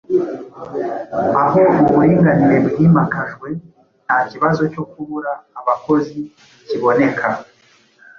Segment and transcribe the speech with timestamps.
[1.43, 3.47] Aho uburinganire bwimakajwe,
[4.05, 6.19] nta kibazo cyo kubura abakozi
[6.67, 7.27] kiboneka